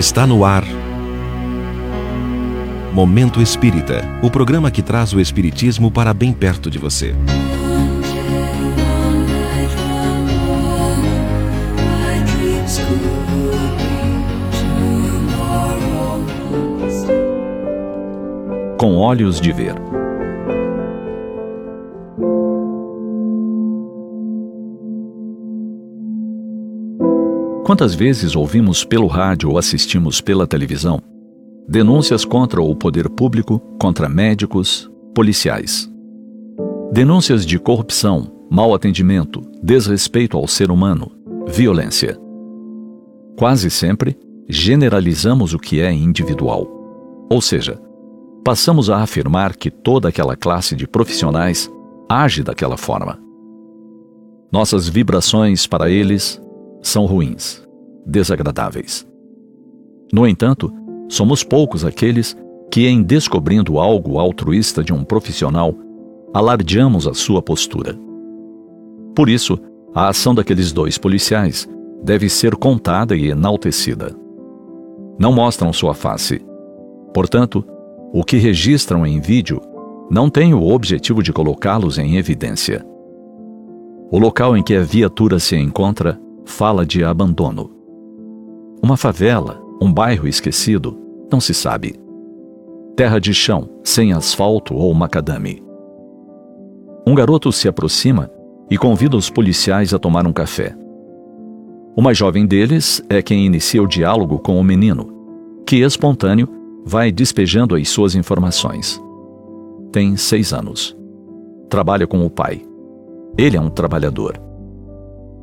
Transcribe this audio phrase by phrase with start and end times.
[0.00, 0.64] Está no ar.
[2.90, 7.14] Momento Espírita o programa que traz o Espiritismo para bem perto de você.
[18.78, 19.89] Com olhos de ver.
[27.70, 31.00] Quantas vezes ouvimos pelo rádio ou assistimos pela televisão
[31.68, 35.88] denúncias contra o poder público, contra médicos, policiais?
[36.92, 41.12] Denúncias de corrupção, mau atendimento, desrespeito ao ser humano,
[41.46, 42.18] violência.
[43.38, 46.66] Quase sempre generalizamos o que é individual.
[47.30, 47.80] Ou seja,
[48.44, 51.70] passamos a afirmar que toda aquela classe de profissionais
[52.08, 53.16] age daquela forma.
[54.50, 56.42] Nossas vibrações para eles
[56.82, 57.62] são ruins,
[58.06, 59.06] desagradáveis.
[60.12, 60.72] No entanto,
[61.08, 62.36] somos poucos aqueles
[62.70, 65.74] que, em descobrindo algo altruísta de um profissional,
[66.32, 67.98] alardeamos a sua postura.
[69.14, 69.58] Por isso,
[69.94, 71.68] a ação daqueles dois policiais
[72.02, 74.16] deve ser contada e enaltecida.
[75.18, 76.40] Não mostram sua face.
[77.12, 77.64] Portanto,
[78.12, 79.60] o que registram em vídeo
[80.10, 82.84] não tem o objetivo de colocá-los em evidência.
[84.10, 86.18] O local em que a viatura se encontra
[86.50, 87.70] fala de abandono.
[88.82, 90.98] Uma favela, um bairro esquecido,
[91.32, 91.94] não se sabe.
[92.96, 95.62] Terra de chão, sem asfalto ou macadame.
[97.06, 98.30] Um garoto se aproxima
[98.68, 100.76] e convida os policiais a tomar um café.
[101.96, 105.08] O mais jovem deles é quem inicia o diálogo com o menino,
[105.66, 106.48] que, espontâneo,
[106.84, 109.00] vai despejando as suas informações.
[109.92, 110.96] Tem seis anos.
[111.68, 112.62] Trabalha com o pai.
[113.38, 114.49] Ele é um trabalhador.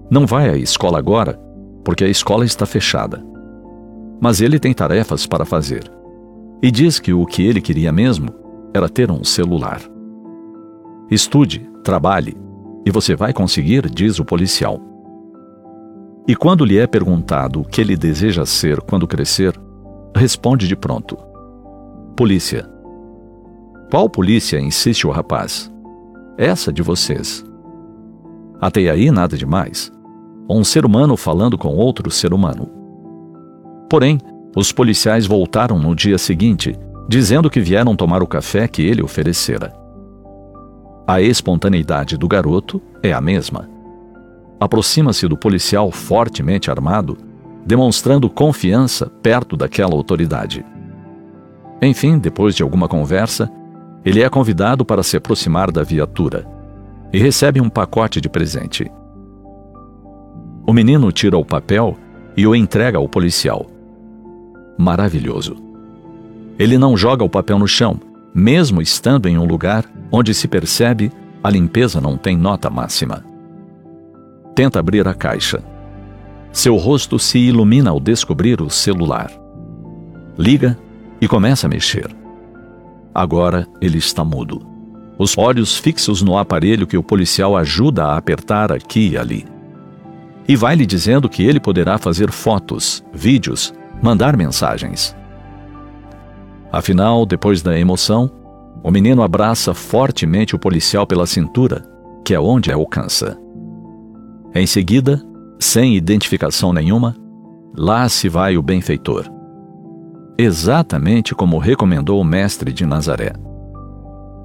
[0.09, 1.37] Não vai à escola agora,
[1.83, 3.23] porque a escola está fechada.
[4.21, 5.91] Mas ele tem tarefas para fazer.
[6.63, 8.29] E diz que o que ele queria mesmo
[8.73, 9.81] era ter um celular.
[11.11, 12.37] Estude, trabalhe,
[12.85, 14.79] e você vai conseguir, diz o policial.
[16.25, 19.59] E quando lhe é perguntado o que ele deseja ser quando crescer,
[20.15, 21.17] responde de pronto:
[22.15, 22.65] Polícia.
[23.91, 24.59] Qual polícia?
[24.59, 25.71] insiste o rapaz.
[26.37, 27.45] Essa de vocês.
[28.59, 29.91] Até aí nada demais
[30.55, 32.69] um ser humano falando com outro ser humano.
[33.89, 34.19] Porém,
[34.55, 36.75] os policiais voltaram no dia seguinte,
[37.07, 39.73] dizendo que vieram tomar o café que ele oferecera.
[41.07, 43.69] A espontaneidade do garoto é a mesma.
[44.59, 47.17] Aproxima-se do policial fortemente armado,
[47.65, 50.65] demonstrando confiança perto daquela autoridade.
[51.81, 53.49] Enfim, depois de alguma conversa,
[54.03, 56.47] ele é convidado para se aproximar da viatura
[57.13, 58.91] e recebe um pacote de presente.
[60.69, 61.97] O menino tira o papel
[62.35, 63.67] e o entrega ao policial.
[64.77, 65.55] Maravilhoso.
[66.59, 67.97] Ele não joga o papel no chão,
[68.35, 71.09] mesmo estando em um lugar onde se percebe
[71.41, 73.23] a limpeza não tem nota máxima.
[74.53, 75.63] Tenta abrir a caixa.
[76.51, 79.31] Seu rosto se ilumina ao descobrir o celular.
[80.37, 80.77] Liga
[81.21, 82.13] e começa a mexer.
[83.15, 84.67] Agora ele está mudo.
[85.17, 89.56] Os olhos fixos no aparelho que o policial ajuda a apertar aqui e ali
[90.47, 95.15] e vai lhe dizendo que ele poderá fazer fotos, vídeos, mandar mensagens.
[96.71, 98.31] Afinal, depois da emoção,
[98.83, 101.83] o menino abraça fortemente o policial pela cintura,
[102.23, 103.37] que é onde alcança.
[104.53, 105.21] Em seguida,
[105.59, 107.15] sem identificação nenhuma,
[107.75, 109.25] lá se vai o benfeitor.
[110.37, 113.33] Exatamente como recomendou o mestre de Nazaré.